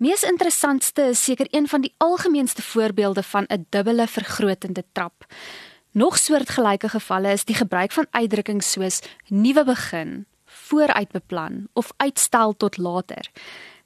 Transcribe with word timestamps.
Mees 0.00 0.22
interessantste 0.24 1.10
is 1.12 1.20
seker 1.24 1.46
een 1.50 1.66
van 1.68 1.82
die 1.84 1.92
algemeenste 2.00 2.62
voorbeelde 2.62 3.22
van 3.22 3.44
'n 3.48 3.66
dubbele 3.68 4.06
vergrotende 4.06 4.84
trap. 4.92 5.26
Nog 5.90 6.18
soortgelyke 6.18 6.88
gevalle 6.88 7.32
is 7.32 7.44
die 7.44 7.54
gebruik 7.54 7.92
van 7.92 8.06
uitdrukkings 8.10 8.70
soos 8.70 9.00
nuwe 9.26 9.64
begin, 9.64 10.26
vooruitbeplan 10.44 11.68
of 11.72 11.92
uitstel 11.96 12.56
tot 12.56 12.76
later. 12.76 13.30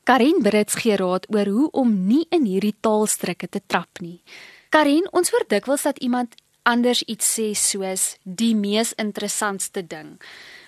Karin 0.02 0.38
Brits 0.42 0.74
gee 0.74 0.96
raad 0.96 1.26
oor 1.34 1.46
hoe 1.46 1.70
om 1.70 2.06
nie 2.06 2.26
in 2.28 2.44
hierdie 2.44 2.76
taalstrikke 2.80 3.48
te 3.48 3.60
trap 3.66 4.00
nie. 4.00 4.22
Karin, 4.68 5.08
ons 5.12 5.30
hoor 5.30 5.44
dikwels 5.48 5.82
dat 5.82 5.98
iemand 5.98 6.34
anders 6.62 7.02
iets 7.02 7.40
sê 7.40 7.52
soos 7.52 8.16
die 8.22 8.54
mees 8.54 8.92
interessantste 8.92 9.86
ding. 9.86 10.22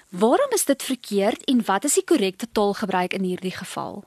Waarom 0.08 0.50
is 0.50 0.64
dit 0.64 0.82
verkeerd 0.82 1.44
en 1.44 1.64
wat 1.64 1.84
is 1.84 1.94
die 1.94 2.04
korrekte 2.04 2.46
taalgebruik 2.52 3.12
in 3.12 3.22
hierdie 3.22 3.56
geval? 3.56 4.04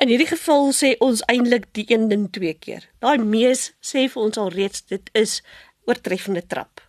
In 0.00 0.08
hierdie 0.08 0.30
geval 0.30 0.70
sê 0.72 0.94
ons 1.04 1.20
eintlik 1.28 1.66
die 1.76 1.84
een 1.92 2.06
ding 2.08 2.22
twee 2.32 2.54
keer. 2.56 2.86
Daai 3.04 3.20
mees 3.20 3.66
sê 3.84 4.06
vir 4.08 4.22
ons 4.22 4.38
alreeds 4.40 4.86
dit 4.88 5.10
is 5.18 5.40
oortreffende 5.84 6.40
trap. 6.48 6.80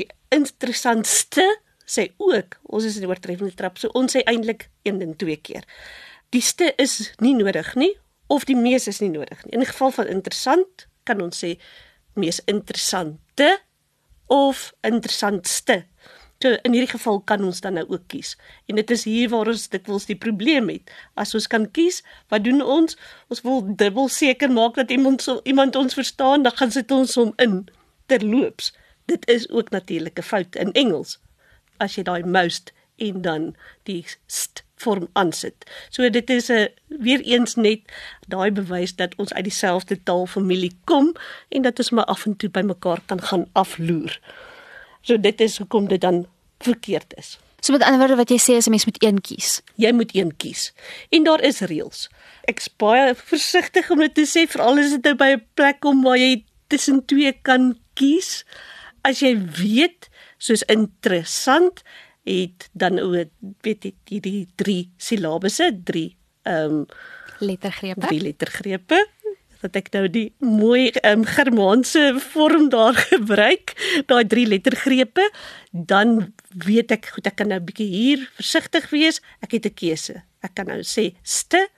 Die 0.00 0.08
interessantste 0.34 1.44
sê 1.86 2.08
ook 2.18 2.56
ons 2.66 2.88
is 2.88 2.98
in 2.98 3.06
oortreffende 3.06 3.54
trap. 3.54 3.78
So 3.78 3.94
ons 3.94 4.16
sê 4.16 4.24
eintlik 4.26 4.66
een 4.82 4.98
ding 4.98 5.14
twee 5.20 5.38
keer. 5.38 5.62
Die 6.34 6.42
ste 6.42 6.72
is 6.82 7.12
nie 7.22 7.36
nodig 7.38 7.70
nie 7.78 7.92
of 8.30 8.48
die 8.50 8.58
mees 8.58 8.90
is 8.90 8.98
nie 8.98 9.12
nodig 9.14 9.44
nie. 9.44 9.54
In 9.54 9.62
die 9.62 9.70
geval 9.70 9.94
van 9.94 10.10
interessant 10.10 10.88
kan 11.06 11.22
ons 11.22 11.44
sê 11.44 11.54
mees 12.18 12.42
interessante 12.50 13.60
of 14.26 14.72
interessantste. 14.86 15.84
So 16.42 16.54
in 16.64 16.72
hierdie 16.72 16.88
geval 16.88 17.18
kan 17.28 17.42
ons 17.44 17.58
dan 17.60 17.74
nou 17.76 17.82
ook 17.88 18.06
kies. 18.08 18.30
En 18.64 18.78
dit 18.80 18.90
is 18.90 19.02
hier 19.04 19.28
waar 19.28 19.50
ons 19.52 19.66
dikwels 19.68 20.06
die 20.08 20.16
probleem 20.16 20.70
het. 20.72 20.88
As 21.20 21.34
ons 21.36 21.46
kan 21.52 21.66
kies, 21.68 21.98
wat 22.32 22.46
doen 22.46 22.62
ons? 22.64 22.96
Ons 23.28 23.42
wil 23.44 23.60
dubbel 23.82 24.08
seker 24.08 24.48
maak 24.48 24.78
dat 24.80 24.88
iemand 24.94 25.20
so 25.20 25.42
iemand 25.44 25.76
ons 25.76 25.98
verstaan, 25.98 26.46
dan 26.48 26.56
gaan 26.56 26.72
sit 26.72 26.90
ons 26.96 27.18
hom 27.20 27.34
in 27.44 27.66
terloops. 28.08 28.72
Dit 29.12 29.28
is 29.28 29.44
ook 29.50 29.68
natuurlik 29.70 30.16
'n 30.16 30.22
fout 30.30 30.56
in 30.56 30.72
Engels. 30.72 31.18
As 31.76 32.00
jy 32.00 32.08
daai 32.08 32.24
most 32.24 32.72
en 32.96 33.22
dan 33.22 33.54
die 33.84 34.04
st 34.26 34.64
vorm 34.80 35.08
aansit. 35.12 35.68
So 35.90 36.08
dit 36.08 36.30
is 36.30 36.48
'n 36.48 36.68
weer 36.88 37.20
eens 37.20 37.54
net 37.54 37.80
daai 38.28 38.50
bewys 38.50 38.96
dat 38.96 39.14
ons 39.16 39.32
uit 39.32 39.44
dieselfde 39.44 40.02
taalfamilie 40.02 40.72
kom 40.84 41.12
en 41.48 41.62
dat 41.62 41.78
ons 41.78 41.90
maar 41.90 42.04
af 42.04 42.26
en 42.26 42.36
toe 42.36 42.48
by 42.48 42.60
mekaar 42.60 43.00
kan 43.06 43.22
gaan 43.22 43.46
afloer. 43.52 44.20
So 45.00 45.16
dit 45.20 45.40
is 45.40 45.58
hoekom 45.58 45.88
dit 45.88 46.00
dan 46.00 46.26
verkeerd 46.64 47.14
is. 47.16 47.38
So 47.60 47.72
met 47.72 47.82
ander 47.84 48.00
woorde 48.00 48.16
wat 48.16 48.30
jy 48.32 48.38
sê 48.40 48.56
is 48.56 48.66
'n 48.66 48.70
mens 48.70 48.84
moet 48.84 49.02
een 49.02 49.20
kies. 49.20 49.62
Jy 49.76 49.92
moet 49.92 50.14
een 50.14 50.36
kies. 50.36 50.72
En 51.10 51.22
daar 51.22 51.40
is 51.40 51.60
reëls. 51.60 52.08
Ek's 52.44 52.68
baie 52.76 53.14
versigtig 53.14 53.90
om 53.90 53.98
dit 53.98 54.14
te 54.14 54.24
sê 54.24 54.48
veral 54.48 54.78
as 54.78 54.90
dit 54.90 55.04
nou 55.04 55.14
by 55.14 55.30
'n 55.36 55.46
plek 55.54 55.80
kom 55.80 56.02
waar 56.02 56.18
jy 56.18 56.44
tussen 56.68 57.04
twee 57.04 57.32
kan 57.42 57.78
kies. 57.94 58.44
As 59.02 59.20
jy 59.20 59.36
weet 59.36 60.08
soos 60.38 60.62
interessant 60.62 61.82
het 62.24 62.68
dan 62.72 63.00
weet 63.60 63.84
jy 63.84 63.94
hierdie 64.04 64.48
drie 64.56 64.92
silabusse, 64.96 65.80
drie 65.84 66.16
ehm 66.42 66.64
um, 66.64 66.86
lettergrepe. 67.40 68.06
Drie 68.06 68.20
lettergrepe 68.20 69.06
dat 69.60 69.76
ek 69.76 69.90
nou 69.94 70.06
die 70.08 70.32
mooi 70.38 70.90
um, 71.04 71.24
Germaanse 71.24 72.20
vorm 72.32 72.68
daar 72.72 72.96
gebruik, 73.12 73.74
daai 74.06 74.24
drie 74.26 74.46
lettergrepe, 74.46 75.26
dan 75.72 76.32
weet 76.66 76.92
ek 76.96 77.12
goed 77.14 77.26
ek 77.26 77.36
kan 77.40 77.48
nou 77.52 77.60
'n 77.60 77.68
bietjie 77.68 77.90
hier 77.90 78.28
versigtig 78.36 78.90
wees. 78.90 79.20
Ek 79.42 79.52
het 79.52 79.66
'n 79.66 79.74
keuse. 79.74 80.22
Ek 80.42 80.54
kan 80.54 80.66
nou 80.66 80.80
sê 80.82 81.14
ste 81.22 81.68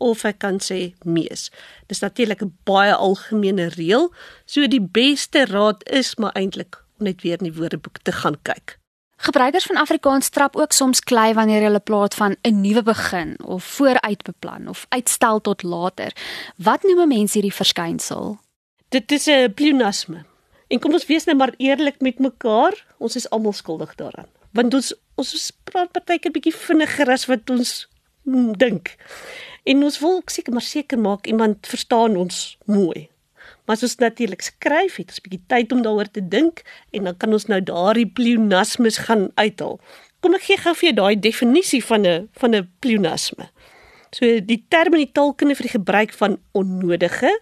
of 0.00 0.24
ek 0.24 0.38
kan 0.38 0.58
sê 0.58 0.94
mees. 1.04 1.50
Dis 1.86 2.00
natuurlik 2.00 2.42
'n 2.42 2.54
baie 2.64 2.94
algemene 2.94 3.68
reël, 3.68 4.12
so 4.46 4.66
die 4.66 4.82
beste 4.82 5.46
raad 5.46 5.82
is 5.90 6.16
maar 6.16 6.32
eintlik 6.34 6.82
om 6.98 7.06
net 7.06 7.22
weer 7.22 7.38
in 7.38 7.50
die 7.50 7.58
woordeboek 7.58 7.98
te 8.02 8.12
gaan 8.12 8.36
kyk. 8.42 8.77
Gebruikers 9.18 9.64
van 9.66 9.76
Afrikaans 9.76 10.28
trap 10.28 10.56
ook 10.56 10.72
soms 10.72 11.00
klei 11.00 11.32
wanneer 11.34 11.62
hulle 11.62 11.80
praat 11.80 12.14
van 12.14 12.36
'n 12.42 12.60
nuwe 12.60 12.82
begin 12.82 13.38
of 13.44 13.64
vooruitbeplan 13.64 14.68
of 14.68 14.86
uitstel 14.88 15.40
tot 15.40 15.62
later. 15.62 16.12
Wat 16.56 16.82
noem 16.82 17.08
mense 17.08 17.32
hierdie 17.32 17.54
verskynsel? 17.54 18.38
Dit 18.88 19.12
is 19.12 19.26
'n 19.26 19.54
pleonasme. 19.54 20.24
En 20.68 20.78
kom 20.78 20.92
ons 20.92 21.06
wees 21.06 21.24
nou 21.24 21.36
maar 21.36 21.54
eerlik 21.56 22.00
met 22.00 22.18
mekaar, 22.18 22.84
ons 22.98 23.16
is 23.16 23.30
almal 23.30 23.52
skuldig 23.52 23.94
daaraan. 23.94 24.28
Want 24.50 24.74
ons 24.74 24.94
ons 25.14 25.52
praat 25.64 25.92
partykeer 25.92 26.30
bietjie 26.30 26.54
vinniger 26.54 27.10
as 27.10 27.26
wat 27.26 27.50
ons 27.50 27.88
dink. 28.56 28.96
En 29.64 29.84
ons 29.84 29.98
wil 29.98 30.22
seker 30.24 30.52
maar 30.52 30.62
seker 30.62 30.98
maak 30.98 31.26
iemand 31.26 31.66
verstaan 31.66 32.16
ons 32.16 32.58
mooi. 32.64 33.08
Maar 33.68 33.76
as 33.76 33.84
ons 33.84 33.98
natuurlik 34.00 34.40
skryf, 34.40 34.94
het 34.96 35.10
ons 35.12 35.20
bietjie 35.20 35.42
tyd 35.52 35.72
om 35.76 35.82
daaroor 35.84 36.08
te 36.08 36.22
dink 36.24 36.62
en 36.96 37.04
dan 37.04 37.16
kan 37.20 37.34
ons 37.36 37.44
nou 37.52 37.58
daardie 37.60 38.06
pleonasmes 38.08 38.96
gaan 39.04 39.26
uithaal. 39.36 39.76
Kom 40.24 40.36
ek 40.38 40.46
gee 40.46 40.60
gou 40.62 40.72
vir 40.72 40.86
jou 40.88 40.92
daai 40.96 41.20
definisie 41.20 41.82
van 41.84 42.06
'n 42.06 42.28
van 42.40 42.56
'n 42.56 42.70
pleonasme. 42.80 43.50
So 44.16 44.40
die 44.40 44.64
term 44.72 44.96
in 44.96 45.04
die 45.04 45.12
taalkunde 45.12 45.54
vir 45.54 45.68
die 45.68 45.76
gebruik 45.76 46.12
van 46.16 46.40
onnodige 46.52 47.40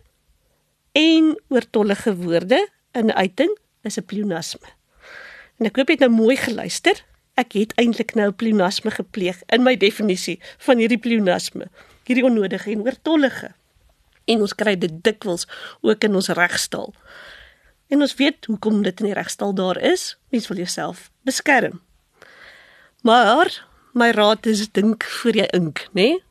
en 0.92 1.38
oortollige 1.48 2.16
woorde 2.16 2.58
in 2.92 3.06
'n 3.06 3.14
uiting 3.14 3.56
is 3.84 3.96
'n 3.96 4.04
pleonasme. 4.04 4.66
En 5.60 5.66
ek 5.66 5.76
hoop 5.76 5.88
jy 5.88 5.94
het 5.94 6.10
nou 6.10 6.10
mooi 6.10 6.36
geluister. 6.36 7.04
Ek 7.36 7.52
het 7.52 7.72
eintlik 7.76 8.14
nou 8.14 8.28
'n 8.28 8.34
pleonasme 8.34 8.90
gepleeg 8.90 9.42
in 9.46 9.62
my 9.62 9.76
definisie 9.76 10.40
van 10.58 10.78
hierdie 10.78 10.98
pleonasme. 10.98 11.70
Hierdie 12.04 12.24
onnodige 12.24 12.70
en 12.70 12.82
oortollige 12.82 13.54
en 14.26 14.44
ons 14.44 14.54
kry 14.54 14.74
dit 14.78 14.92
dikwels 15.06 15.46
ook 15.86 16.04
in 16.04 16.14
ons 16.18 16.28
regstaal. 16.28 16.92
En 17.88 18.02
ons 18.02 18.14
weet 18.18 18.46
hoekom 18.50 18.82
dit 18.82 19.00
in 19.00 19.10
die 19.10 19.16
regstaal 19.16 19.54
daar 19.54 19.78
is. 19.78 20.16
Mens 20.34 20.48
wil 20.50 20.56
jouself 20.56 21.10
beskerm. 21.22 21.80
Maar 23.06 23.52
my 23.94 24.10
raad 24.10 24.46
is 24.46 24.66
dink 24.74 25.04
voor 25.04 25.38
jy 25.38 25.46
ink, 25.54 25.86
né? 25.92 26.02
Nee? 26.02 26.22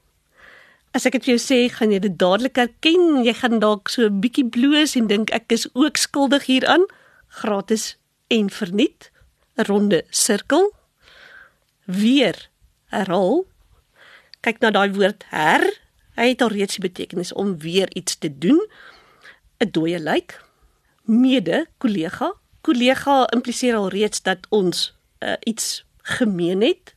As 0.95 1.03
ek 1.03 1.17
dit 1.17 1.25
vir 1.27 1.33
jou 1.33 1.41
sê, 1.43 1.57
gaan 1.75 1.91
jy 1.91 1.99
dit 2.05 2.13
dadelik 2.15 2.55
herken. 2.55 3.25
Jy 3.25 3.33
gaan 3.35 3.59
dalk 3.59 3.91
so 3.91 4.07
'n 4.07 4.21
bietjie 4.23 4.47
bloos 4.47 4.95
en 4.95 5.07
dink 5.07 5.31
ek 5.31 5.51
is 5.51 5.67
ook 5.75 5.97
skuldig 5.97 6.45
hieraan. 6.47 6.87
Gratis 7.27 7.97
en 8.27 8.49
verniet. 8.49 9.11
'n 9.57 9.67
Ronde 9.67 10.03
sirkel. 10.09 10.71
Weer 11.85 12.47
herhaal. 12.91 13.45
Kyk 14.41 14.59
na 14.61 14.71
daai 14.71 14.91
woord 14.93 15.23
her 15.31 15.84
Hy 16.15 16.31
het 16.31 16.41
alreeds 16.41 16.77
die 16.77 16.87
betekenis 16.87 17.33
om 17.33 17.57
weer 17.59 17.91
iets 17.95 18.17
te 18.17 18.29
doen. 18.37 18.61
'n 19.59 19.71
Dooie 19.71 19.99
lijk. 19.99 20.43
Mede 21.03 21.67
kollega. 21.77 22.33
Kollega 22.61 23.27
impliseer 23.31 23.75
alreeds 23.75 24.21
dat 24.21 24.47
ons 24.49 24.97
uh, 25.19 25.33
iets 25.43 25.85
gemeen 26.01 26.61
het. 26.61 26.95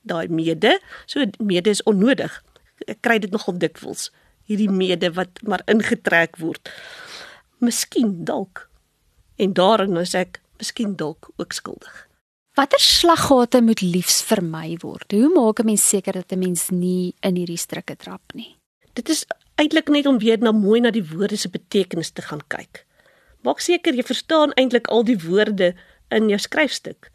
Daai 0.00 0.28
mede, 0.28 0.80
so 1.06 1.24
mede 1.38 1.70
is 1.70 1.82
onnodig. 1.82 2.44
Ek 2.86 3.00
kry 3.00 3.18
dit 3.18 3.30
nogal 3.30 3.58
dikwels. 3.58 4.10
Hierdie 4.48 4.70
mede 4.70 5.12
wat 5.12 5.42
maar 5.42 5.62
ingetrek 5.66 6.36
word. 6.36 6.70
Miskien 7.58 8.24
dalk. 8.24 8.68
En 9.36 9.52
daarin 9.52 9.96
is 9.96 10.14
ek 10.14 10.40
miskien 10.58 10.96
dalk 10.96 11.30
ook 11.36 11.52
skuldig. 11.52 12.06
Watter 12.58 12.80
slaggate 12.82 13.60
moet 13.62 13.78
liefs 13.86 14.16
vermy 14.26 14.72
word? 14.82 15.12
Hoe 15.14 15.28
maak 15.30 15.60
'n 15.60 15.64
mens 15.64 15.88
seker 15.88 16.12
dat 16.12 16.32
'n 16.32 16.38
mens 16.38 16.70
nie 16.70 17.14
in 17.22 17.36
hierdie 17.36 17.56
struike 17.56 17.96
trap 17.96 18.34
nie? 18.34 18.56
Dit 18.94 19.08
is 19.08 19.24
eintlik 19.54 19.88
net 19.88 20.06
om 20.06 20.18
weer 20.18 20.38
na 20.38 20.52
mooi 20.52 20.80
na 20.80 20.90
die 20.90 21.04
woorde 21.04 21.36
se 21.36 21.48
betekenis 21.48 22.10
te 22.10 22.22
gaan 22.22 22.42
kyk. 22.48 22.84
Maak 23.42 23.60
seker 23.60 23.94
jy 23.94 24.02
verstaan 24.02 24.52
eintlik 24.52 24.88
al 24.88 25.04
die 25.04 25.18
woorde 25.18 25.74
in 26.10 26.28
jou 26.28 26.38
skryfstuk. 26.38 27.10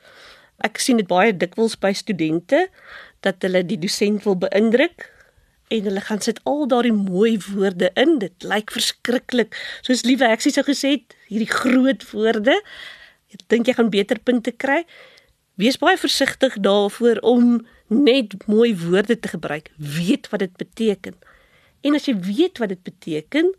Ek 0.63 0.79
sien 0.79 0.97
dit 0.97 1.07
baie 1.07 1.37
dikwels 1.37 1.75
by 1.75 1.91
studente 1.91 2.69
dat 3.19 3.35
hulle 3.41 3.65
die 3.65 3.79
dosent 3.79 4.23
wil 4.23 4.35
beïndruk 4.35 5.11
en 5.67 5.83
hulle 5.83 6.01
gaan 6.01 6.21
sit 6.21 6.39
al 6.45 6.67
daardie 6.67 6.93
mooi 6.93 7.37
woorde 7.51 7.91
in. 7.95 8.19
Dit 8.19 8.43
lyk 8.43 8.71
verskriklik. 8.71 9.55
Soos 9.81 10.03
liewe 10.03 10.23
ek 10.23 10.39
sê 10.39 10.51
so 10.51 10.61
gesê 10.63 10.89
het, 10.89 11.16
hierdie 11.28 11.51
groot 11.51 12.11
woorde. 12.11 12.61
Ek 13.34 13.41
dink 13.47 13.67
jy 13.67 13.73
gaan 13.73 13.89
beter 13.89 14.19
punte 14.19 14.51
kry. 14.51 14.85
Wees 15.53 15.78
baie 15.78 15.97
versigtig 15.97 16.55
daarvoor 16.66 17.20
om 17.22 17.66
net 17.88 18.34
mooi 18.47 18.73
woorde 18.78 19.20
te 19.20 19.28
gebruik. 19.28 19.72
Weet 19.78 20.29
wat 20.29 20.40
dit 20.40 20.55
beteken. 20.58 21.14
En 21.82 21.94
as 21.94 22.08
jy 22.09 22.16
weet 22.26 22.58
wat 22.58 22.73
dit 22.73 22.82
beteken, 22.84 23.53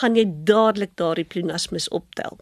gaan 0.00 0.16
jy 0.18 0.24
dadelik 0.48 0.96
daardie 0.98 1.24
pleonasmus 1.24 1.88
optel. 1.88 2.38